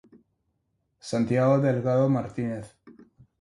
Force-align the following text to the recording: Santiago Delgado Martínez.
Santiago 1.11 1.59
Delgado 1.65 2.09
Martínez. 2.09 2.67